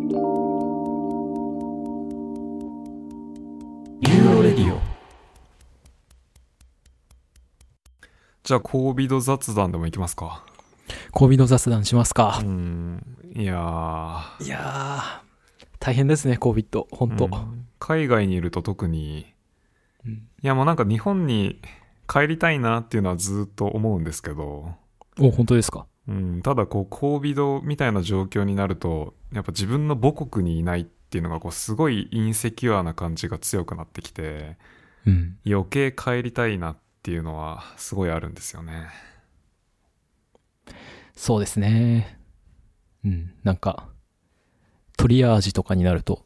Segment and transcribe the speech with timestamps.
[0.00, 4.78] ユーロレディオ
[8.44, 10.44] じゃあ、コービド雑談でもいきますか。
[11.10, 12.44] コービド雑談しますかう。
[12.44, 13.02] ん。
[13.34, 14.44] いやー。
[14.44, 16.86] いやー、大変ですね、コービット。
[16.92, 19.26] 本当、うん海外にいると特に、
[20.04, 20.12] うん
[20.42, 21.60] いやもうなんか日本に
[22.08, 24.74] 帰りたいなっていうのはずっと思うんですけど、
[25.18, 25.86] お、本当ですか。
[26.08, 34.56] うん、ただこう、コービドみたいな状況になると、やっぱ自分の母国にいないっていうのがこう、すごいインセキュアな感じが強くなってきて、
[35.06, 35.38] うん。
[35.46, 38.88] 余計帰りたいなっていうのはすごいあるんですよね。
[41.14, 42.18] そうですね。
[43.04, 43.32] うん。
[43.44, 43.88] なんか、
[44.96, 46.24] トリアージとかになると、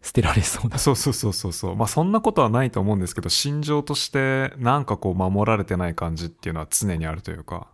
[0.00, 0.78] 捨てられそうだ。
[0.78, 1.76] そうそうそうそうそう。
[1.76, 7.68] まあそんなことはないと思うんですけど、心情としてなんかこう守られてない感じっていうのは常にあるというか。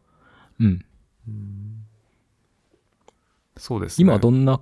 [0.59, 0.85] うん。
[3.57, 4.03] そうですね。
[4.03, 4.61] 今どんな、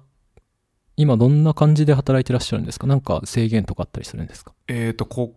[0.96, 2.86] 今どんな感じで働いてらっしゃるんですか？
[2.86, 4.52] なんか制限とかあったりするんですか？
[4.68, 5.34] えーと、こ、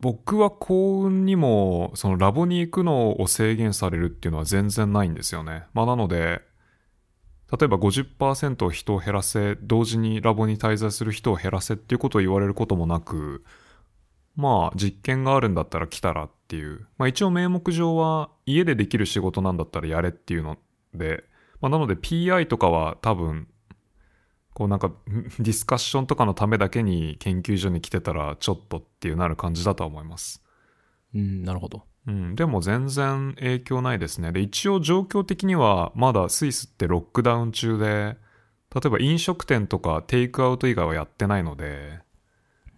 [0.00, 5.64] 僕は幸運にも、そのラボに行くのを制限されるっていうのは全然ないんですよね。
[5.74, 6.40] まあなので、
[7.50, 13.42] 例えば50%人を減らせ、同時にラボに滞在する人を減らせっていうことを言われることもなく、
[14.36, 16.86] まあ実験があるんだったら来たらっていう。
[16.96, 20.56] まあ一応名目上は家でできる仕事なんだったらやれっていうの
[20.94, 21.24] で、
[21.60, 23.46] まあなので PI とかは多分、
[24.54, 24.92] こうなんか
[25.38, 30.42] ディスカッションとかのためだけに研究所に来てたらちょっとっていうなる感じだとは思います。
[31.14, 31.84] うん、なるほど。
[32.06, 34.32] うん、でも全然影響ないですね。
[34.32, 38.16] で、一応状況的にはまだスイスってロックダウン中で、
[38.74, 42.07] 例えば飲食店とかテイクアウト以外はやってないので、うん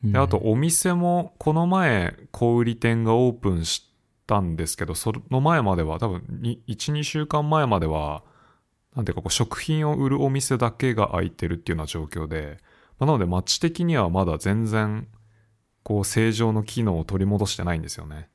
[0.03, 3.91] で、あと、お店もこの前小売店がオープンし
[4.27, 8.23] たんですけど、その前までは多分に1、2週間前までは、
[8.95, 12.59] なんていうかこう食品を売るお店だけが開いてるっていうような状況で、
[12.99, 15.07] まあなので街的にはまだ全然
[15.83, 18.29] こう正常の機能を取り戻してないんですよね。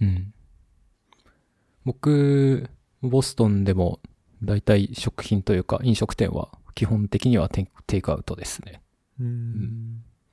[0.00, 0.34] うん。
[1.84, 2.68] 僕、
[3.02, 4.00] ボストンでも、
[4.42, 8.82] だいたい食品というか飲食店は基本的にはテイテイクアウトですね。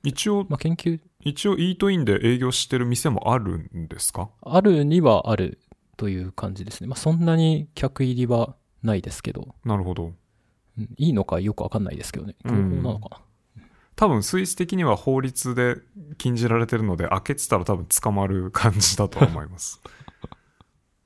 [0.06, 4.30] 一応、まあ、研究、一応イートインで営業してる店もあるんですか？
[4.42, 5.58] あるにはある
[5.96, 6.86] という感じですね。
[6.86, 10.12] まあ、そんなに客入りはないですけど、なるほど。
[10.78, 12.36] うんいいのかよくわかんないですけどね。
[12.44, 13.08] うんどうなのか
[13.56, 13.62] な。
[13.96, 15.76] 多分スイス的には法律で
[16.18, 19.80] 禁じられてるので開けてたら多分捕まる感じだと思います。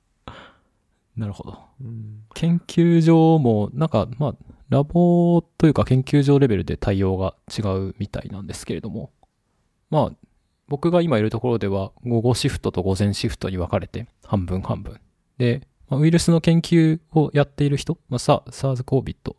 [1.15, 1.57] なるほど。
[1.79, 4.35] うん研究所も、なんか、まあ、
[4.71, 9.11] ラボというか研究所レベルで対応が違うみたいなんですけれども、
[9.89, 10.27] まあ、
[10.69, 15.01] 僕が今いるところでは、午後シフトと午前シフトに分かれて、半分半分。
[15.37, 19.35] で、まあ、ウイルスの研究をやっている人、まあ、サ SARS-CoV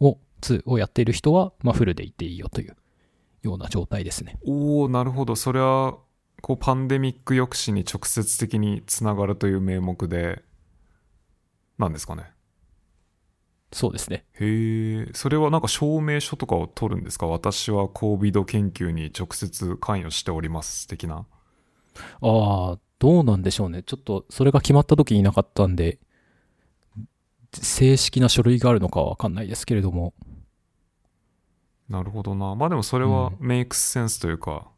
[0.00, 2.76] を、2をやっている人は、まあ、フルで行っていいよという
[3.42, 4.36] ような状態ですね。
[4.44, 5.36] おおなるほど。
[5.36, 5.96] それは、
[6.40, 10.42] こう、パンデミック抑止に直接的につながるという名目で、
[11.78, 12.32] なんですかね。
[13.72, 14.24] そうですね。
[14.34, 17.26] へえ、それはなんか証明書とかを取るんですか？
[17.26, 20.86] 私は COVID 研究に直接関与しております。
[20.86, 21.26] 的な。
[22.20, 23.82] ああ、どうなんでしょうね。
[23.82, 25.98] ちょっと、それが決まった時にいなかったんで、
[27.54, 30.14] 正式な書類があるのかはわかんないですけれども、
[31.88, 32.54] なるほどな。
[32.54, 34.68] まあでもそれはメイクスセンスというか、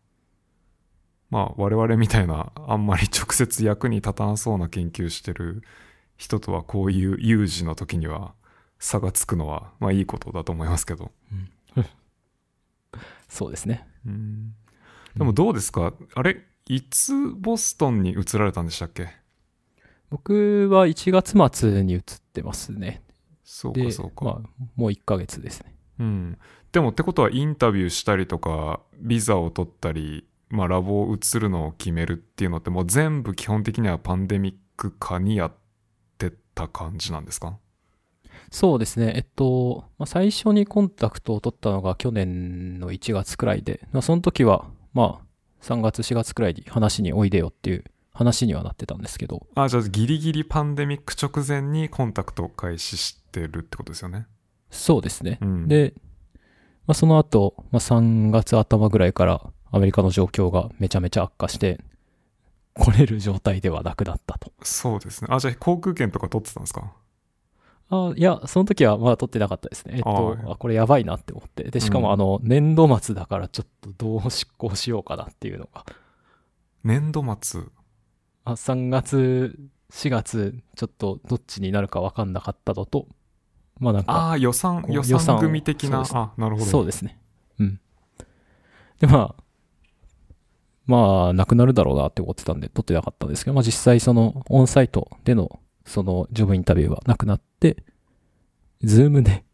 [1.30, 5.62] まあ我々みたいなあんまり直接役に立たなそうな研究してる
[6.16, 8.34] 人とはこういう有事の時には
[8.84, 11.10] 差がつくのはまあいいことだと思いますけど。
[13.28, 13.88] そうですね。
[14.06, 14.54] うん
[15.16, 15.94] でもどうですか？
[16.14, 16.42] あれ？
[16.66, 19.08] いつボストンに移られたんでしたっけ？
[20.10, 22.02] 僕は1月末に移っ
[22.32, 23.02] てますね。
[23.42, 24.24] そうでかそうか。
[24.24, 24.40] まあ、
[24.76, 25.74] もう1ヶ月ですね。
[26.00, 26.38] うん。
[26.72, 35.52] でもってことはインタビューしたりとか、ビザを取ったり、まあラボを移るのを決めるっていうのってもう全部基本的にはパンデミック化にやっ
[36.18, 37.58] てた感じなんですか？
[38.54, 39.12] そうですね。
[39.16, 54.28] えっと、まあ、最初にコンタクトを取ったのが去年の1月くらいで、まあ、その時は、まあ、3月4月くらいに話においでよっていう話にはなってたんですけど、あ、じゃあギリギリパンデミック直前にコンタクトを開始してるってことですよね。
[54.70, 55.38] そうですね。
[55.42, 55.66] うん。
[55.66, 55.92] で、
[56.86, 59.40] まあ、その後、まあ、3月頭ぐらいから
[59.72, 61.80] アメリカの状況がめちゃめちゃ悪化して、
[62.74, 64.52] 来れる状態ではなくなったと。
[64.62, 65.28] そうですね。
[65.32, 66.92] あ、じゃあ航空券とか取ってたんですか？
[67.90, 69.94] あいや、その時はまだ取ってなかったですね。
[69.96, 71.64] えっと、はいあ、これやばいなって思って。
[71.64, 75.84] で、しかうんもあの、年度末だからちょっとどう執行しようかなっていうのが。
[76.82, 77.62] 年度末？
[78.44, 79.58] あ、3月、
[79.90, 83.06] 4月、ちょっとどっちになるか分かんなかったのと、
[83.78, 86.04] まあなんか、ああ、予算、予予算組的な。
[86.12, 86.66] あ、なるほど。
[86.66, 87.18] そうですね。
[87.58, 87.80] うん。
[89.00, 89.42] で、まあ、
[90.86, 97.53] まあ、なくなるだろうなって思ってたんで、撮ってなかったんですけど、まあ実際その、 onsite での、その、 job interview はなくなって、
[98.82, 99.44] Zoom で、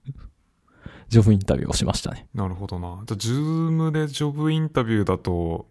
[1.08, 2.26] job interview をしましたね。
[2.34, 3.02] なるほどな。
[3.06, 5.68] じゃあ、 Zoom で job interview だと、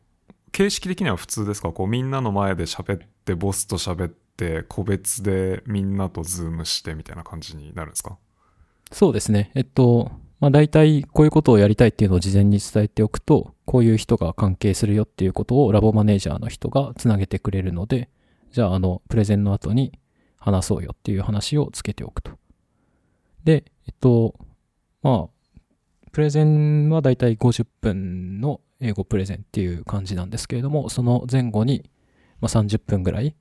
[0.52, 1.72] 形式的には普通ですか？
[1.72, 8.18] こう、みんなの前で喋って、ボスと喋って、個別でみんなと Zoom してみたいな感じになるんですか？
[8.92, 9.52] そうですね。
[9.54, 18.10] えっと、まあ大体こういうことをやりたいっていうのを事前に伝えておくと、こういう人が関係するよっていうことをラボマネージャーの人がつなげてくれるので、
[18.52, 20.00] じゃああの、プレゼンの後に
[20.40, 22.32] 話そうよっていう話をつけておくと。
[23.44, 24.36] で、えっと、
[25.02, 25.30] まあ、
[26.12, 31.90] プレゼンは大体50分の英語プレゼンっていう感じなんですけれども、その前後に、
[32.42, 33.36] まあ、30分ぐらい、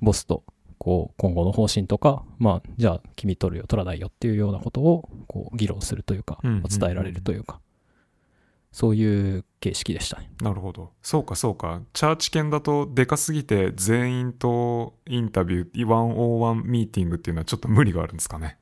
[0.00, 0.44] ボスと、
[0.78, 7.60] こう、今後の方針とか、まあ、じゃあ、君取るよ、取らないよっていうようなことを、こう、議論するというか、伝えられるというか、
[8.74, 10.28] そういう形式でしたね。
[10.42, 10.90] なるほど。
[11.00, 11.80] そうか、そうか。
[11.92, 18.58] チャーチ研だとでかすぎて全員とインタビュー、101ミーティングっていうのはちょっと無理があるんですかね。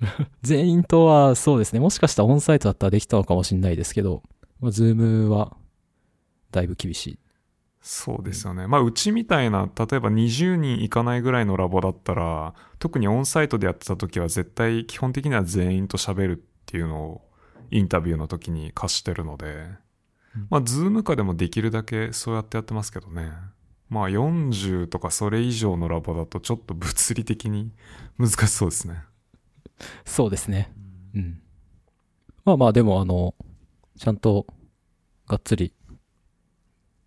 [0.42, 4.24] 全員とは、そうですね、もしかしたら onsite だったらできたのかもしれないですけど、
[4.58, 5.56] まあ、 Zoom は、
[6.50, 7.18] だいぶ厳しい。
[7.80, 8.66] そうですよね。
[8.66, 17.27] まあ、うちみたいな、例えば20人いかないぐらいのラボだったら、特に onsite でやってた時は絶対基本的には全員と喋るっていうのを
[17.70, 19.68] インタビューの時に課してるので、
[20.50, 23.32] まあ、 Zoom 下でもできるだけそうやってやってますけどね。
[23.88, 27.72] まあ、40とかそれ以上のラボだとちょっと物理的に
[28.18, 29.02] 難しそうですね。
[30.04, 30.72] そうですね。
[31.14, 31.40] うん。
[32.44, 33.34] まあまあ、でも、あの、
[33.98, 34.46] ちゃんと、
[35.26, 35.72] がっつり、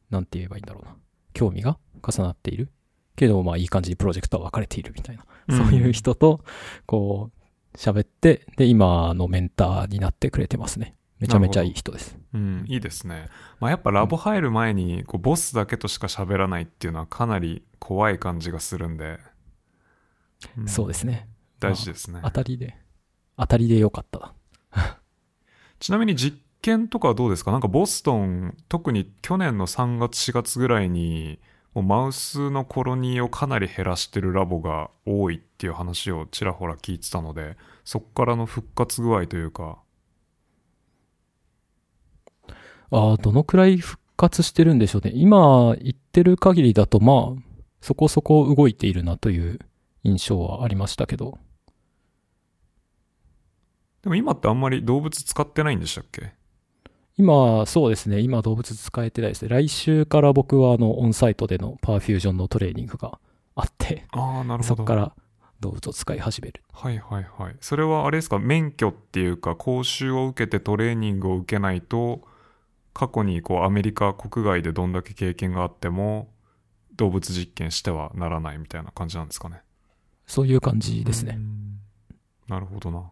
[0.10, 0.96] なんて言えばいいんだろうな。
[1.34, 1.78] 興味が
[2.08, 2.72] 重なっている。
[3.16, 5.26] けど、まあ、いい感じにプロジェクトは分かれているみたいな。
[5.50, 6.44] そういう人と、
[6.86, 7.41] こう、
[7.76, 10.96] 喋って、で、今のメンターになってくれてますね。
[11.20, 12.18] めちゃめちゃいい人です。
[12.34, 13.30] うん、いいですね。
[13.60, 19.20] まあ、やっぱラボ入る前にこうボスだけとしか喋らないっていうのはかなり怖い感じがするんで、
[20.60, 21.28] んそうですね。
[21.60, 22.32] 大事ですね当。
[22.32, 22.76] たりで、
[23.38, 24.34] 当たりでよかったな。
[25.80, 27.52] ちなみに実験とかはどうですか？
[27.52, 31.40] なんかボストン、特に去年の3月4月ぐらいに、
[31.74, 39.80] もうマウスのコロニーをかなり減らしてるラボが多いっていう話をちらほら聞いてたので、そっからの復活具合というか、
[42.90, 45.12] ああ、どのくらい復活してるんでしょうね。
[45.16, 47.42] 今言ってる限りだと、まあ、
[47.80, 49.60] そこそこ動いているなという
[50.04, 51.40] 印象はありましたけど。
[54.02, 56.34] でも今ってあんまり動物使ってないんでしたっけ？
[57.22, 58.20] 今、そうですね。
[58.20, 59.50] 今動物使えてないですね。
[59.50, 63.20] 来週から僕はあの、オンサイトでのパーフュージョンのトレーニングが
[63.54, 64.76] あって、ああ、なるほど。
[64.76, 65.16] そこから
[65.60, 66.64] 動物を使い始める。
[66.74, 67.56] はいはいはい。
[67.62, 72.22] それはあれですか、免許っていうか、講習を受けてトレーニングを受けないと、
[72.94, 76.30] 過去にこうアメリカ国外でどんだけ経験があっても、
[76.96, 79.62] 動物実験してはならないみたいな感じなんですかね？
[80.26, 81.36] そういう感じですね。
[81.38, 81.80] うん。
[82.48, 83.12] なるほどな。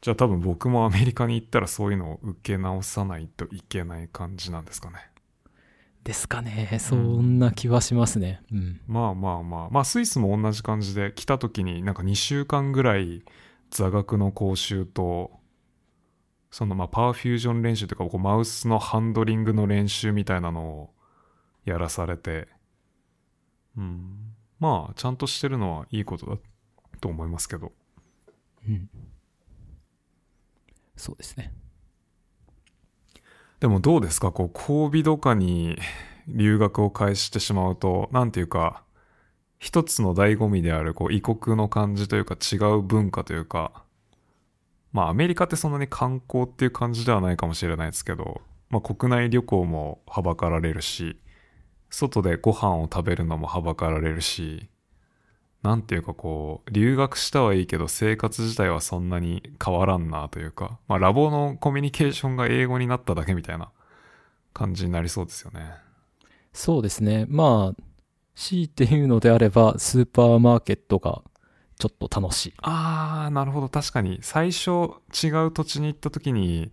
[0.00, 5.10] じゃあ多分僕もアメリカに行ったらそういうのを受け直さないといけない感じなんですかね。
[6.04, 6.78] ですかね。
[6.80, 8.40] そんな気はしますね。
[8.50, 8.80] うん。
[8.86, 9.70] まあまあまあ。
[9.70, 13.22] まあスイスも同じ感じで来た時になんか2週間ぐらい
[13.70, 15.32] 座学の講習と、
[16.50, 20.90] そのまあパワーフュージョン練習というかこうマウスのハンドリングの練習みたいなのを
[21.66, 22.48] やらされて、
[23.76, 24.34] うん。
[24.58, 26.38] まあちゃんとしてるのはいいことだ
[27.02, 27.72] と思いますけど。
[28.66, 28.88] うん。
[31.00, 31.52] そうですね。
[33.58, 34.32] でもどうですか？
[34.32, 35.78] こう、COVID 下に
[36.28, 38.82] 留学を開始してしまうと、なんていうか、
[39.58, 43.84] 一つの醍醐味である、こう、異国の感じというか、違う文化というか、
[44.92, 48.40] まあ、アメリカってそんなに観光っていう感じではないかもしれないですけど、
[48.70, 51.20] まあ、国内旅行もはばかられるし、
[51.90, 54.70] 外でご飯を食べるのもはばかられるし、
[55.62, 63.70] なんていうかこう、留学したはいいけど生活自体はそんなに変わらんなというか、まあラボのコミュニケーションが英語になっただけみたいな
[64.54, 65.74] 感じになりそうですよね。
[66.52, 67.26] そうですね。
[67.28, 67.82] まあ、
[68.34, 71.22] 強いて言うのであれば、スーパーマーケットが
[71.78, 72.54] ちょっと楽しい。
[72.62, 73.68] あー、なるほど。
[73.68, 76.72] 確かに最初違う土地に行った時に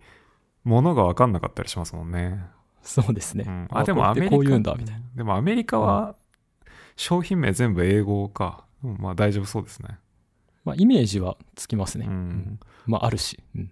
[0.64, 2.40] 物がわかんなかったりしますもんね。
[2.82, 3.44] そうですね。
[3.46, 4.36] うん、ああ、でもアメリカ。
[4.36, 5.02] こうやってこう言うんだ、みたいな。
[5.14, 6.16] でもアメリカは
[6.96, 8.64] 商品名全部英語か。
[8.84, 9.98] うんまあ大丈夫そうですね。
[10.64, 12.06] まあ、イメージはつきますね。
[12.06, 13.42] うんまあ、あるし。
[13.56, 13.70] うん。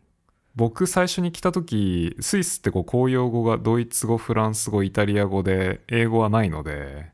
[0.56, 7.12] 僕最初に来た時スイスってこう公用語がドイツ語フランス語イタリア語で英語はないので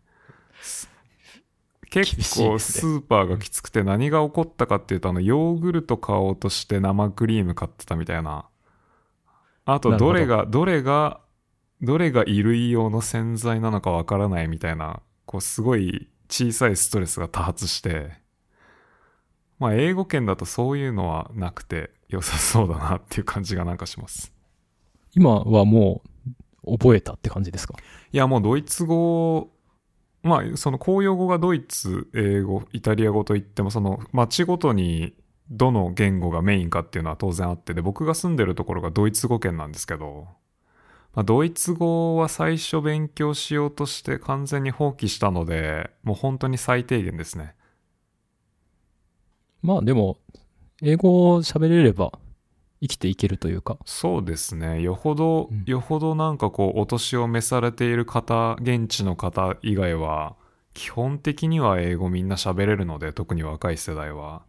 [0.62, 0.88] す
[1.90, 8.46] 結構スーパーがきつくて何が起こったかっていうとあのヨーグルト買おうとして生クリーム買ってたみたいな
[9.64, 11.20] あとどれがどれが
[11.82, 18.12] どれが衣類用の洗剤なのかわからないみたいなこうすごい小さいストレスが多発して
[19.58, 24.32] まあ英語圏だとそういうのはなくて良さそうだなっていう感じがなんかします。
[25.14, 26.02] 今はも
[26.64, 27.74] う覚えたって感じですか？
[28.12, 29.50] いやもうドイツ語
[30.22, 35.14] まあその公用語がドイツ英語イタリア語といってもその町ごとに
[35.50, 40.28] どの言語がメインかっていうのは当然あってで僕が住んでるところがドイツ語圏なんですけど、
[41.14, 47.54] まあ、ドイツ語は最初勉強しようとして完全に放棄したのでもう本当に最低限ですね。
[49.62, 50.18] まあでも、
[50.82, 52.18] 英語を喋れれば
[52.80, 54.82] 生きていけるというか、そうですね。
[54.82, 55.64] よほど、うん。
[55.66, 60.34] よほどなんかこうお年を召されている方現地の方以外は
[60.74, 64.42] 基本的には英語みんな喋れるので特に若い世代は。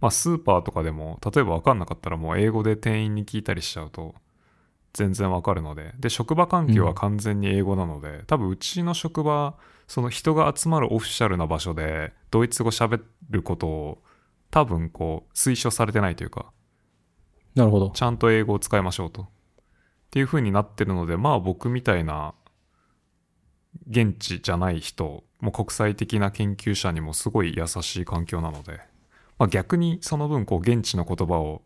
[0.00, 4.14] まあスーパーとかでも例えば分かんなかったらもう英語で店員に聞いたりしちゃうと
[4.94, 14.02] 全然わかるのでで職場環境は完全に英語なので、多分うちの職場その人が集まるオフィシャルな場所でドイツ語喋ることを
[14.50, 16.52] 多分こう推奨されてないというか
[17.54, 17.90] なるほど。
[17.90, 19.22] ちゃんと英語を使いましょうと。
[19.22, 19.26] っ
[20.10, 22.34] ていう風になってるので、まあ僕みたいな
[23.88, 28.80] 現地じゃない人、もう国際的な研究者にもすごい優しい環境なので、
[29.38, 31.62] まあ逆にその分こう現地の言葉を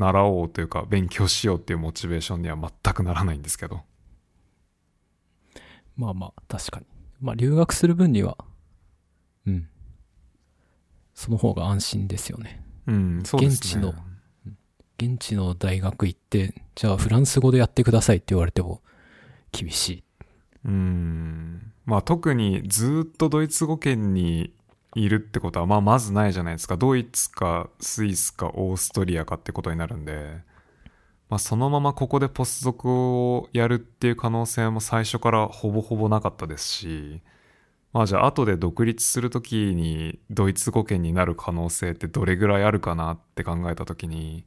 [0.00, 3.82] 習おうというか勉強しようっていうモチベーションには全くならないんですけど。
[5.96, 6.86] まあまあ、確かに。
[7.20, 8.38] まあ留学する分には、
[9.46, 9.68] うん。
[11.12, 12.64] その方が安心ですよね。
[12.86, 13.84] うん、そうですね。
[13.84, 13.94] 現地の
[14.98, 18.80] 現地の大学行って、じゃあフランス語でやってくださいって言われても
[19.52, 20.04] 厳しい。
[20.64, 21.72] うん。
[21.84, 24.54] まあ特にずっとドイツ語圏に
[24.94, 26.76] いるってことは、まあまずないじゃないですか。
[26.76, 30.40] ドイツかスイスかオーストリアかってことになるんで、
[31.28, 37.22] まあそのままここでポス族をやるっていう可能性も最初からほぼほぼなかったですし、
[37.92, 44.44] まあじゃあ後で独立するときにドイツ語圏になる可能性ってどれぐらいあるかなって考えたときに、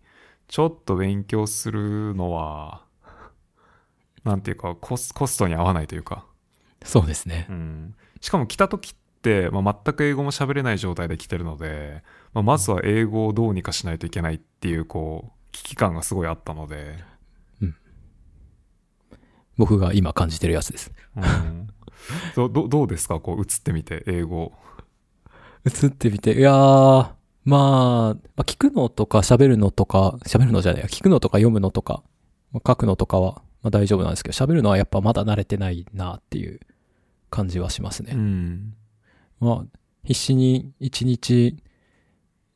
[0.48, 2.84] ちょっと勉強するのは、
[4.26, 6.26] なんていうかコスコストに合わないというか、
[6.84, 7.48] そうですね。
[7.50, 9.03] うん、しかも来た時って、
[9.52, 12.04] まあ、全く英語も喋れない状態で来てるので、
[12.34, 16.98] まあ、まずは英語をどうにかしないといけないっていうこう危機感がすごいあったので、
[19.58, 20.92] 僕が今感じてるやつです。
[21.16, 21.68] うん、
[22.36, 23.20] ど どどうですか？
[23.20, 24.52] こう映ってみて英語。
[25.66, 27.14] 映ってみて、いやー、ま
[27.46, 32.04] あ、まあ、聞くのとか喋るのとか、喋るのじゃないや、聞くのとか読むのとか、
[32.52, 36.60] まあ書くのとかは、まあ大丈夫なんですけど、喋るのはやっぱまだ慣れてないなっていう
[37.30, 38.14] 感じはしますね。
[38.14, 38.74] うん
[39.44, 41.58] まあ、必死に一日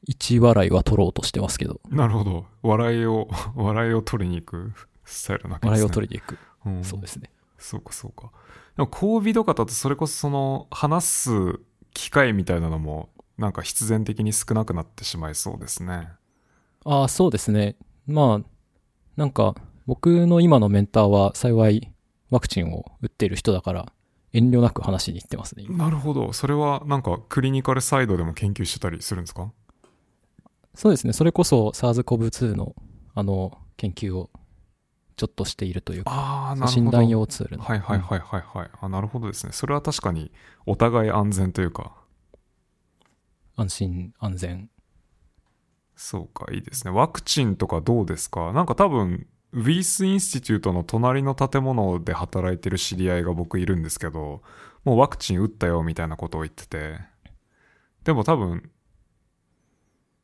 [0.03, 4.74] 一笑いは取ろうとしてますけど、なるほど笑いを 笑いを取りに行く
[5.06, 6.38] スタイルなわけですね笑いを取りに行く。
[6.65, 7.29] うんそうですね。
[7.58, 8.32] そうかそうか
[8.75, 11.60] でも交尾とかだとそれこそその話す
[11.94, 16.10] 機会みたいなのもなんか必然的に少なくなってしまいそうですね
[16.89, 17.75] ああ、そうですね。
[18.06, 18.50] まあ、
[19.17, 21.91] なんか、僕の今のメンターは幸い
[22.29, 23.91] ワクチンを打っている人だから、
[24.38, 25.63] 遠慮なく話しに行ってますね。
[25.63, 29.51] 今なるほどそれはなんかクリニカルサイドでも研究してたりするんですか？
[30.75, 31.13] そうですね。
[31.13, 32.75] それこそ SARS-CoV-2 の、
[33.15, 34.29] あの、研究を
[35.15, 37.63] ちょっとしているというか、ああなるほど診断用ツールの。
[37.63, 40.32] はいはいはいはいはい、あなるほどですねそれは確かに
[40.67, 41.96] お互い安全というか
[43.56, 44.70] 安心安全。
[45.96, 48.53] そうかいいですねワクチンとかどうですか？
[48.53, 54.42] なんか多分ウィースインスティテュートの隣の建物で働いてる知り合いが僕いるんですけど
[54.84, 57.00] もうワクチン打ったよみたいなことを言ってて。
[58.04, 58.70] でも多分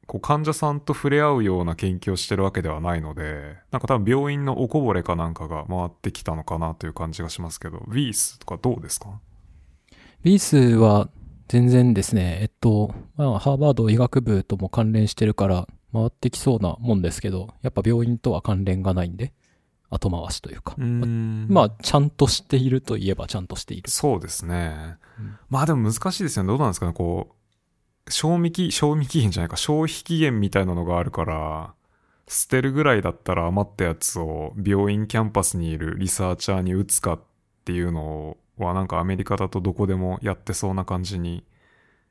[0.06, 9.20] こう患者さんと触れ合うような研究をしてるわけではないのでなんか多分病院のおこぼれかなんかが回ってきたのかなという感じがしますけどウィースとかどうですか？
[10.22, 11.10] ビースは
[11.50, 19.34] 全然ですね、えっと、まあ、ハーバード医学部とも関連してるから回ってきそうなもんですけど、やっぱ病院とは関連がないんで、
[19.90, 20.76] 後回しというか。
[20.82, 23.90] んまあ、ちゃんとしているといえばちゃんとしている。
[23.90, 24.98] そうですね。
[25.20, 26.48] うんまあでも難しいですよね。
[26.48, 26.94] どうなんですかね。
[26.94, 27.36] こ
[28.08, 31.74] う、賞味期、賞味期限じゃないか、消費期限みたいなのがあるから、
[32.28, 37.22] 捨てるぐらいだったら余ったやつを病院キャンパスにいるリサーチャーに打つかっ
[37.66, 41.44] ていうのはなんかアメリカだとどこでもやってそうな感じに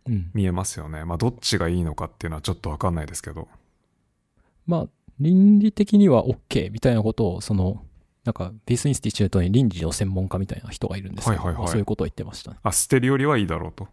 [0.06, 0.30] うん。
[0.34, 1.04] 見えますよね。
[1.04, 3.48] まあどっちがいいのかっていうのはちょっとわかんないですけど。
[4.66, 4.88] まあ、
[5.18, 7.84] 倫理的には OK みたいなことを、その、
[8.24, 12.58] なんか、ピースインスティチュートに倫理の専門家みたいな人がいるんですけど、はいはいはいまあそういうことを言ってましたね。
[12.62, 13.88] あ、捨てるよりはいいだろうと。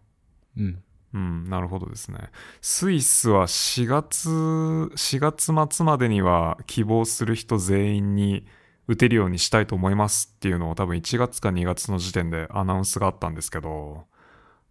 [0.56, 0.82] うん。
[1.12, 2.18] うん、なるほどですね。
[2.60, 8.46] スイスは4月、4月末までには希望する人全員に
[8.86, 14.04] 打てるようにしたいと思いますっていうのを多分1月か2月の時点でアナウンスがあったんですけど、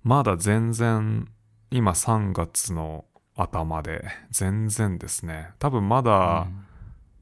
[0.03, 1.27] まだ全然、
[1.71, 3.03] 今3月の
[3.41, 5.51] 頭で、全然ですね。
[5.59, 6.47] 多分まだ、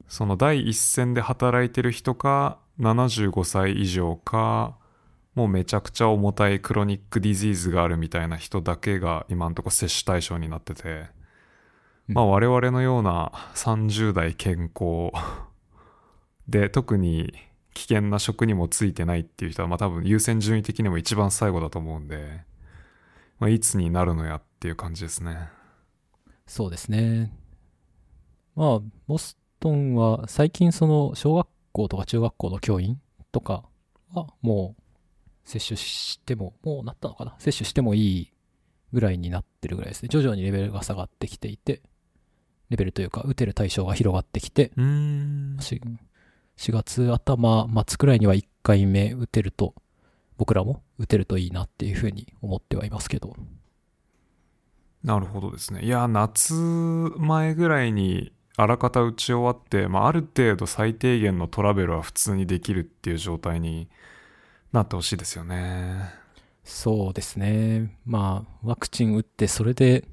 [0.08, 4.76] その第一線で働いてる人か、75歳以上か、
[5.34, 11.06] もうめちゃくちゃ重たいクロニックディジーズがあるみたいな人だけが今のところ接種対象になってて、
[12.08, 15.12] うんまあ我々のような30代健康
[16.48, 17.34] で特に
[17.74, 22.40] 危険な職にもついてないっていう人はまあ多分優先順位的にも一番最後だと思うんで、
[23.38, 25.50] まあ、いつになるのやっていう感じですね。
[26.48, 27.30] そうですね。
[28.56, 33.00] まあ、ボストンは最近その小学校とか中学校の教員
[33.30, 33.62] とか
[34.12, 34.82] はもう
[35.44, 37.36] 接種しても、もうなったのかな？
[37.38, 38.32] 接種してもいい
[38.92, 40.08] ぐらいになってるぐらいですね。
[40.10, 41.82] 徐々にレベルが下がってきていて、
[42.70, 45.56] レベルというか打てる対象が広がってきて、うーん。
[45.60, 45.80] し
[46.56, 49.74] 4月頭末くらいには1回目打てると、
[50.38, 53.36] 僕らも打てるといいなっていうふうに思ってはいますけど。
[55.04, 55.84] なるほどですね。
[55.84, 63.88] いや、夏前ぐらいにあらかた打ち終わって、まあ、ある程度最低限のトラベルは普通にできるっていう状態に
[64.72, 66.10] なってほしいですよね。
[66.64, 67.96] そうですね。
[68.04, 70.08] まあ、ワクチン打って、それで、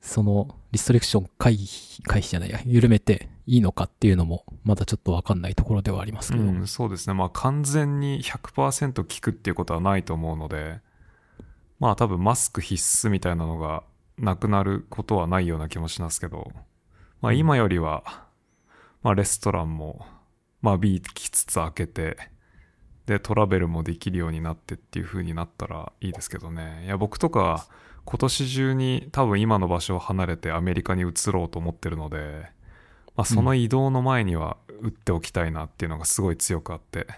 [0.00, 6.44] その、リストリクション回避、回避じゃないや、緩めていいのかっていうのも、まだちょっとわかんないところではありますけど。
[6.44, 7.14] うん、そうですね。
[7.14, 10.80] まあ、完全に100%効くっていうことはないと思うので、
[11.82, 13.82] まあ、多分マスク必須みたいなのが
[14.16, 16.52] なくなることはないような気もしますけど、
[17.20, 18.04] まあ、今よりは、
[19.02, 20.06] まあ、レストランも、
[20.60, 22.16] まあ、B きつつ開けて、
[23.06, 26.84] で、トラベルもできるようになってっていう風になったらいいですけどね。
[26.84, 27.66] いや、僕とか、
[28.04, 32.46] 今年中に多分今の場所を離れてアメリカに移ろうと思ってるので、
[33.16, 37.08] まあ、その移動の前には打っておきたいなっていうのがすごい強くあって。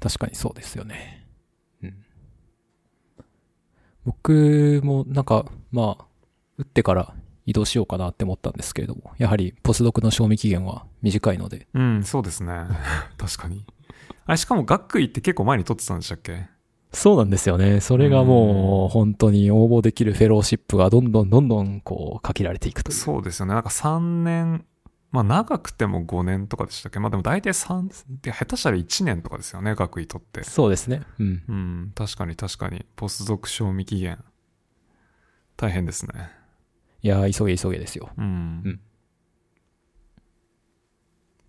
[0.00, 1.23] 確かにそうですよね。
[4.06, 4.12] うん。
[4.22, 6.04] 僕もなんか、まあ、
[6.58, 7.14] 打ってから
[7.46, 12.64] 移動しようかなって思ったんですけれども、やはりポスドクの賞味期限は短いので、うん、そうですね。
[13.18, 13.64] 確かに。
[14.26, 16.46] あれ、しかも学位って結構前に取ってたんでしたっけ？
[16.92, 17.80] そうなんですよね。
[17.80, 22.96] それがもう本当に応募できるフェローシップがどんどんどんどんこう限られていくという。
[22.96, 23.54] そうですよね。
[23.54, 24.64] なんか3年、
[25.14, 26.98] まあ長くても5年とかでしたっけ？
[26.98, 30.42] まあでも大体3、で下手したら1年とかですよね、学位取って。
[30.42, 31.02] そうですね。
[31.20, 31.42] うん。
[31.48, 32.84] うん、確かに確かに。
[32.96, 34.18] ポス属賞味期限。
[35.56, 36.30] 大変ですね。
[37.02, 38.10] いやー、急げ急げですよ。
[38.18, 38.24] うん。
[38.24, 38.80] うん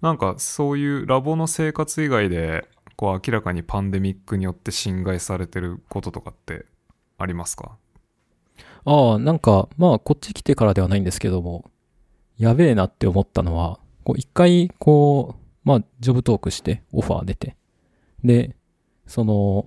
[0.02, 6.68] なんかそういうラボの生活以外で、こう明らかにパンデミックによって侵害されてることとかって
[7.18, 7.78] ありますか？
[8.86, 11.72] ああ、なんか、まあ、こっち来てからではないんですけども、
[12.38, 17.56] やべえなって思ったのは、こう、一回、こう、まあ、ジョブトークして、オファー出て。
[18.24, 18.56] で、
[19.08, 19.66] その、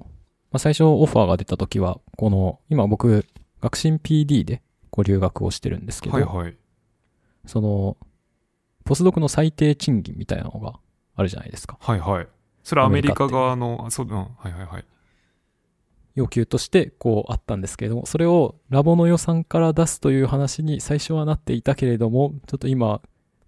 [0.51, 3.27] まあ、最初オファーが出た時は、この、今僕、
[3.61, 6.57] 学信 PD で、こう、留学をしてるんですけど、はいはい。
[7.47, 7.97] その、
[8.85, 10.79] ポスドクの最低賃金みたいなのが
[11.15, 11.77] あるじゃないですか。
[11.81, 12.29] はいはい。
[12.63, 14.85] それはアメリカ側の、あそう、うん、はいはいはい。
[16.19, 23.01] 要求としてこうあったんですけれども、それをラボの予算から出すという話に最初はなっていたけれども、ちょっと今、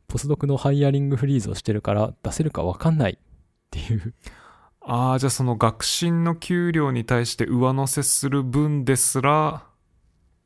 [0.06, 3.16] ポスドクのハイアリングフリーズをしてるから出せるかわかんないっ
[3.70, 4.14] ていう。
[4.80, 9.64] ああ、じゃあその学信の給料に対して上乗せする分ですら、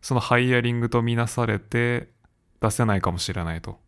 [0.00, 2.08] そのハイアリングとみなされて
[2.60, 3.78] 出せないかもしれないと。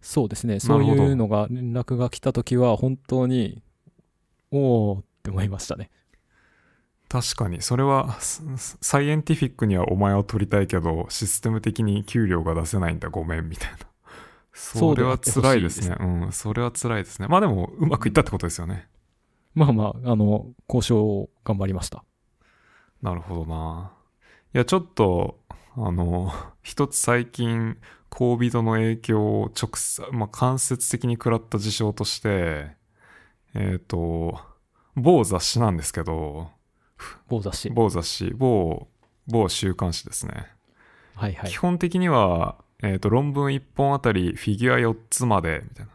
[0.00, 0.60] そうですね。
[0.60, 3.62] そういうのが連絡が来た時は本当に、
[4.52, 5.90] おーって思いましたね。
[7.08, 8.42] 確かに、それは、サ
[8.82, 13.78] サイエンティフィックにはお前を取りたいけど、システム的に給料が出せないんだ、ごめん、みたいな。
[14.52, 15.96] それは辛いですね。
[15.98, 17.28] うん、それは辛いですね。
[17.28, 18.88] まあでも、うまくいったってことですよね。
[19.54, 22.04] まあまあ、あの、交渉を頑張りました。
[23.00, 23.92] なるほどな。
[24.54, 25.38] いや、ちょっと、
[25.76, 27.78] あの、一つ最近、
[28.10, 32.76] COVID の影響を直接、まあ、間接的に食らった事象として、
[33.54, 34.40] えっ、と、
[34.96, 36.50] 某雑誌なんですけど、
[37.28, 37.70] 某雑誌。
[37.70, 38.88] 某雑誌、某、
[39.26, 40.46] 某週刊誌ですね。
[41.14, 41.54] はいはい基。
[41.54, 45.92] 本的には、えっ、と、論文1本あたりフィギュア4つまで、みたいな。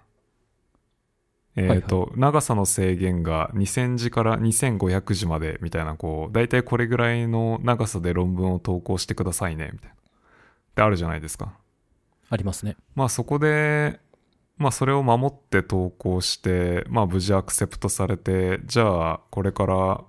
[1.56, 9.94] えっ、と、長さの制限が2000字から2500字まで、みたいな、こう、だいたいこれぐらいの長さで論文を投稿してくださいね、みたいな。
[9.94, 9.98] っ
[10.76, 11.54] てあるじゃないですか。
[12.30, 12.76] ありますね。
[12.96, 14.00] まあそこで、
[14.58, 20.04] まあそれを守って投稿して、まあ無事アクセプトされて、じゃあこれから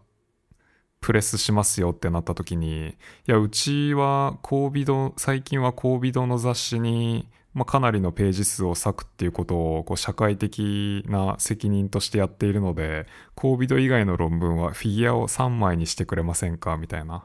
[1.05, 2.95] プレスしますよってなった時に、い
[3.27, 17.23] や、うちは高ビド、最近は高ビドの雑誌に、まあ、かなりのページ数を割くっていうことをこう社会的な責任としてやっているので、高ビド以外の論文はフィギュアを3枚にしてくれませんかみたいな。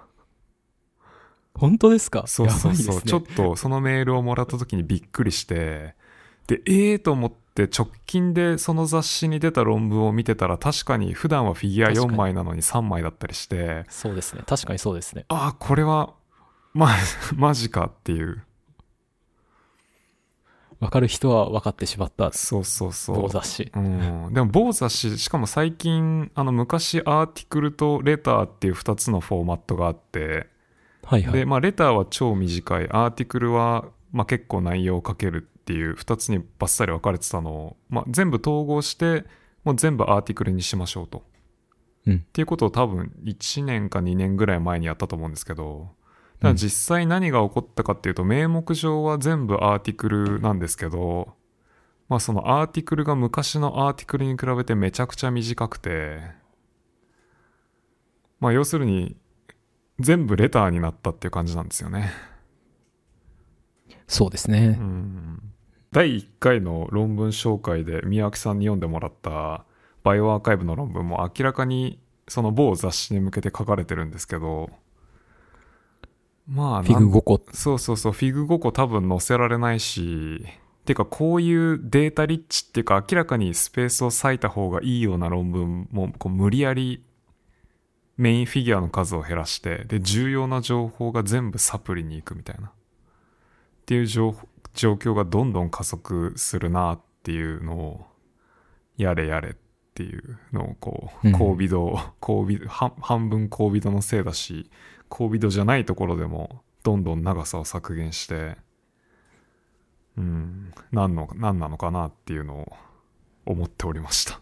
[1.54, 2.26] 本当ですか？
[2.28, 3.02] そうそうそう、ね。
[3.06, 5.96] ちょっとそのメールをもらった時にびっくりして、
[6.48, 14.43] で、ええー、と思って直近でその雑誌に出た論文を見てたら確かに普段はフィギュア4確かに枚なのに3枚だったりして、そうですね。
[14.45, 15.26] 確かにそうですね。
[15.30, 16.13] ああ、これは、
[16.74, 16.89] ま、
[17.36, 18.43] マジかっていう。
[20.80, 23.22] わかる人は分かってしまったそうそうそう。
[23.22, 23.72] 某雑誌。
[23.76, 30.48] うん、でも某雑誌しかも最近あの昔アーティクルとレターっていう2つのフォーマットがあって、
[31.04, 31.34] はいはい。
[31.34, 39.25] でまあ、レターは超短いアーティクルは、まあ、結構内容をかけるっていう2つにバッサリ分かれてたのを、まあ、全部統合して
[39.63, 41.23] もう全部アーティクルにしましょうと。
[42.08, 45.89] うんっていうことを多分1年か2年ぐらい前にやったと思うんですけど
[46.39, 51.36] ただ実際何が起こったかっていうと名目上は全部アーティクルなんですけど
[52.08, 56.19] まあそのアーティクルが昔のアーティクルに比べてめちゃくちゃ短くて
[58.39, 59.17] まあ要するに
[59.99, 62.12] 全部レターになったっていう感じなんですよね。
[64.10, 64.82] そうですねう。
[64.82, 65.53] ん
[65.91, 69.65] 第1回の論文紹介で宮脇さんに読んでもらった
[70.04, 74.69] バイオアーカイブの論文も明らかにその某雑誌に向けて書かれてるんですけど
[76.47, 77.41] まあフィグなん5個。
[77.54, 80.47] そうそうそうフィグ5個多分載せられないし
[80.86, 87.04] てかこういうデータリッチっていうか明らかにスペースを割いた方がいいような論文もこう無理やり
[88.17, 92.71] メインフィギュアの数を減らしてで重要な情報が全部サプリに行くみたいなっ
[93.86, 94.36] ていう状
[94.80, 98.06] 状況がどんどん加速するなっていうのを
[98.98, 99.56] やれやれっ
[99.94, 104.70] ていうのをこううん高微度、高微半半分高微度のせいだし
[105.10, 108.58] 高微度じゃないところでもどんどん長さを削減して
[110.18, 112.74] うん何の何なのかなっていうのを
[113.46, 114.42] 思っておりました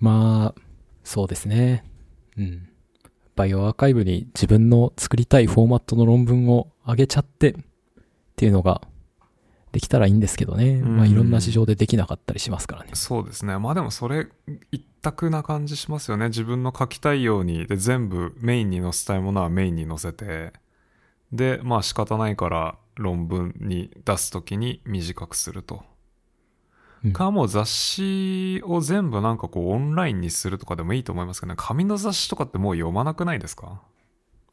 [0.00, 0.60] まあ、
[1.02, 1.84] そうですね。
[2.36, 2.68] うん。
[3.34, 7.54] バイオアーカイブに自分の作りたいフォーマットの論文を上げちゃって
[8.38, 8.82] っていうのが
[9.72, 10.76] できたらいいんですけどね。
[10.76, 10.96] うん。
[10.96, 12.90] まあいろんな事情でできなかったりしますからね。
[12.94, 13.58] そうですね。
[13.58, 14.28] まあでもそれ
[14.70, 16.28] 一択な感じしますよね。
[16.28, 17.66] 自分の書きたいように。
[17.66, 20.52] で全部メインに載せたいものはメインに載せて。
[21.32, 25.82] でまあ仕方ないから論文に出す時に短くすると。
[27.04, 27.12] うん。
[27.12, 31.56] かもう雑誌を全部なんかこうオンラインにするとかでもいいと思いますけどね。
[31.58, 33.82] 紙の雑誌とかってもう読まなくないですか？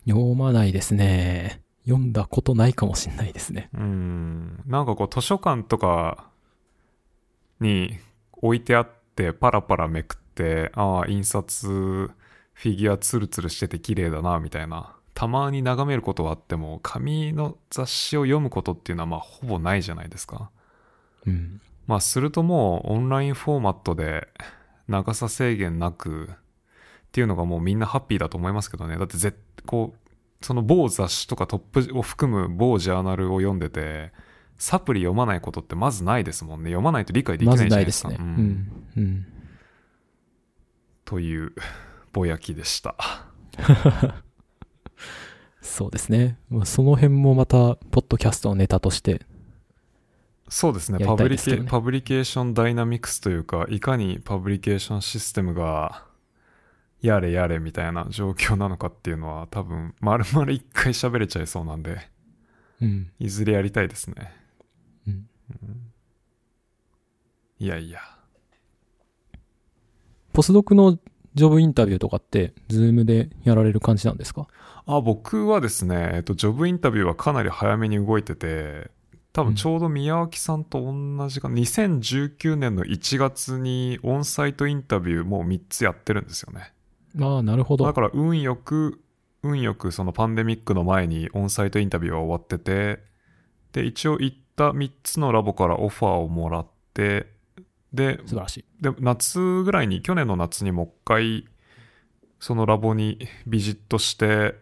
[0.07, 1.61] 読まないですね。
[1.85, 3.69] 読んだことないかもしれないですね。
[3.73, 6.29] うんなんかこう図書館とか
[7.59, 7.97] に
[8.33, 20.49] 置いてあってパラパラめくってああ印刷フィギュアツルツルしてて綺麗だなみたいなたまに眺めることはあっても紙の雑誌を読むことっていうのはまあほぼないじゃないですか
[21.25, 21.61] うん。
[21.87, 24.27] まあするともうオンラインフォーマットで
[24.87, 26.35] 長さ制限なくっ
[27.11, 29.33] ていうのがもうみんなハッピーだと思いますけどねだってぜ
[29.65, 30.04] こう
[30.45, 34.11] その某雑誌とかトップを含む某ジャーナルを読んでて
[34.59, 38.35] サプリ読まないことってまずないですもんね読まないと理解できなまずいじゃないでか、ないですすね。
[38.35, 38.71] ううんん。
[38.95, 39.25] うん。
[41.03, 41.51] という
[42.13, 42.95] ぼやきでした
[45.61, 46.37] そうですね。
[46.51, 49.25] まあその辺もまた、ポッドキャストのネタとして、
[50.47, 51.27] そうですねねケパブ
[51.91, 56.04] リケーション dynamics というかいかに publication system が
[57.01, 61.99] やれやれみたいな状況なのかっていうのは多分丸々一回喋れちゃいそうなんで
[62.81, 63.11] うん。
[63.19, 64.33] いずれやりたいですね。
[65.07, 65.27] うん。
[67.59, 67.99] いやいや。
[70.33, 70.99] ポスドクの
[71.35, 74.47] job interview とかって、 Zoom でやられる感じなんですか？
[74.85, 78.91] あ僕はですね、えっと、 job interview はかなり早めに動いてて
[79.33, 86.73] 多分ちょうど宮脇さんと同じかな、2019年の1月にオンサイトインタビューもう3つやってるんですよね
[87.19, 87.93] ああ、なるほどだ。
[87.93, 89.01] から運よく
[89.43, 92.99] 運よくそのパンデミックの前にオンサイトインタビューは終わってて
[93.73, 97.27] で一応行った3つのラボからオファーをもらって
[97.93, 98.65] で素晴らしい。
[98.81, 101.45] で夏ぐらいに去年の夏にもう一回
[102.39, 104.55] そのラボにビジットして、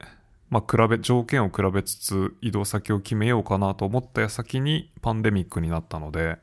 [0.49, 6.37] まあ、比べ条件を比べつつ移動先を決めようかなと思った矢先にパンデミックになったので、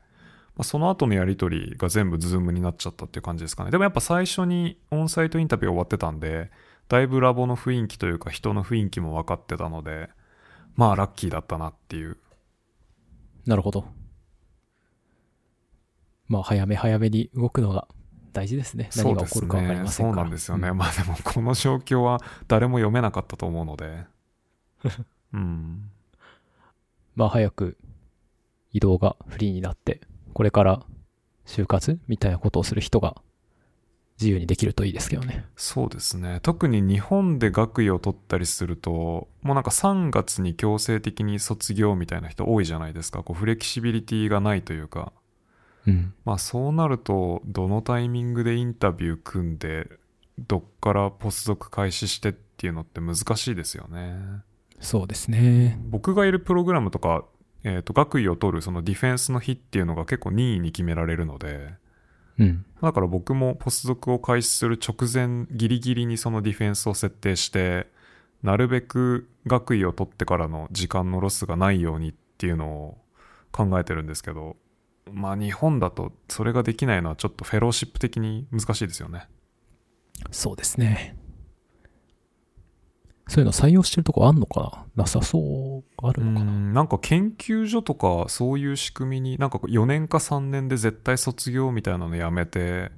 [0.61, 6.51] まあ、その後のやり取りが全部 Zoom になっちゃったっていう感じですかねでもやっぱ最初に onsite interview 終わってたんで
[6.89, 10.11] だいぶラボの雰囲気というか人の雰囲気も分かってたので
[10.77, 12.19] まあラッキーだったなっていう
[13.47, 13.85] なるほど。
[16.29, 17.89] まあ、早め早めに動くのが
[18.33, 18.91] 大事ですね。
[18.97, 19.85] 何が起こるか分かりね。
[19.85, 20.15] ませんから。
[20.15, 20.69] そうなんですよね。
[20.69, 24.05] うんまあでも、この状況は誰も読めなかったと思うので。
[25.33, 25.91] うん。
[27.17, 27.77] まあ早く
[28.73, 30.01] 移動がフリーになって、
[30.33, 30.83] これから
[31.47, 33.17] 就活みたいなことをする人が
[34.21, 35.47] 自由にできるといいですけどね。
[35.57, 36.41] そうですね。
[36.43, 43.23] 特に日本で学位を取ったりすると、もうなんか3月に強制的に卒業みたいな人多いじゃないですか。
[43.23, 45.15] こうフレキシビリティがないというか。
[45.87, 46.13] うん。
[46.27, 49.89] まあそうなると、どのタイミングでインタビュー組んで、
[50.39, 54.19] どっからポスドク開始してっていうのって難しいですよね。
[54.81, 55.79] そうですね。
[55.89, 57.25] 僕がいるプログラムとか、
[57.65, 61.75] えっ、と、学位を取るそのディフェンスの日っていうのが結構任意に決められるので、
[62.39, 62.65] うん。
[62.83, 67.87] だから僕もポスドクを開始する直前ギリギリにそのディフェンスを設定して、
[68.43, 72.99] なるべく学位を取ってからの時間のロスがないようにっていうのを
[73.53, 74.57] 考えてるんですけど、
[75.13, 79.29] まあ日本だとそれができないのはちょっとフェローシップ的に難しいですよね。
[80.31, 81.17] そうですね。
[83.31, 85.05] そういうの採用してるとこあんのかな？
[85.05, 85.85] なさそう。
[86.05, 92.91] あるうのかな、ん、なんか研究所とかそういう仕組みになんか4年か3年で絶対卒業みたいなのやめて、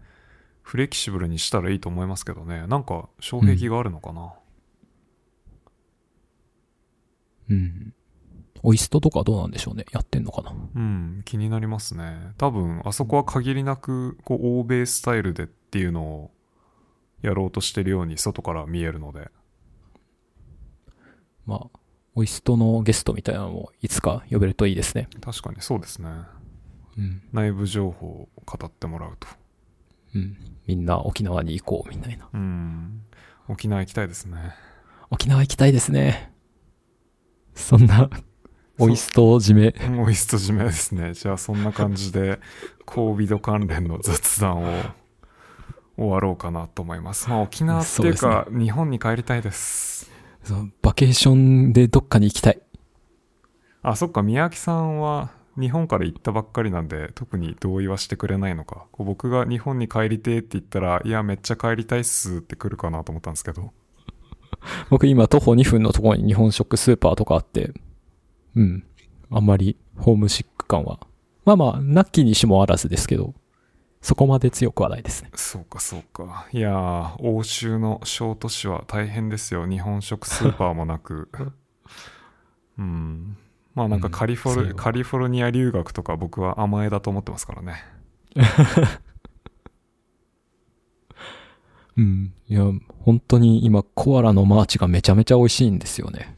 [0.63, 2.67] フレキシブルにしたらいいと思いますけどね。
[2.67, 4.33] なんか障壁があるのかな？
[7.51, 7.93] うん。
[8.63, 9.85] オイストとかどうなんでしょうね？
[9.93, 10.55] やってんのかな？
[10.75, 12.33] うん、気になりますね。
[12.39, 16.31] 多分、あそこは限りなく、こう、欧米スタイルでっていうのを
[17.21, 19.31] やろうとしてるように外から見えるので。
[21.47, 21.79] まあ、
[22.15, 25.09] オイストのゲストみたいなのもいつか呼べるといいですね。
[25.21, 26.11] 確かにそうですね。
[26.99, 27.23] うん。
[27.33, 29.27] 内部情報を語ってもらうと。
[30.15, 30.37] うん。
[30.67, 32.29] みんな沖縄に行こうみたいな。
[32.33, 33.03] うん。
[33.49, 34.39] 沖縄行きたいですね。
[35.11, 36.33] 沖縄行きたいですね。
[37.55, 38.09] そんな、
[38.79, 39.89] オイスト締め。
[39.89, 41.15] モイスト締めですね。
[41.15, 42.41] じゃあそんな感じで、
[42.85, 44.83] コービド関連の雑談を
[45.97, 47.29] 終わろうかなと思います。
[47.29, 50.11] まあ沖縄っていうか、日本に帰りたいです。
[50.45, 52.61] そのバケーションでどっかに行きたい。
[53.83, 58.87] あ、そっか、宮城さんは日本から行ったばっかりなんで、特に同意はしてくれないのか。
[58.93, 63.73] こう僕が日本に帰りてえって言ったら、いや、めっちゃ帰りたいっすって来るかなと思ったんですけど。
[64.91, 67.73] 僕今徒歩2分のところに日本食スーパーとかあって、
[68.55, 68.85] うん。
[69.31, 71.01] あんまりホームシック感は。
[71.45, 73.35] まあまあ、なきにしもあらずですけど、
[74.03, 75.31] そこまで強くはないですね。
[75.37, 76.49] そうか、そうか。
[76.53, 79.65] いやー、欧州の小都市は大変ですよ。
[79.65, 81.29] 日本食スーパーもなく。
[82.79, 83.37] うん。
[83.75, 87.85] まあなんかカリフォル、うんカリフォルニア留学とか僕は甘えだと思ってますからね。
[91.97, 92.35] うん。
[92.49, 92.65] いや、
[93.05, 96.37] 本当に今コアラのマーチがめちゃめちゃ美味しいんですよね。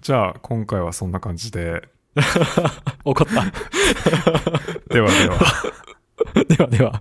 [0.00, 1.88] じゃあ今回はそんな感じで。
[3.04, 3.44] 怒った。
[4.94, 5.38] ではでは。
[6.48, 7.00] ではでは。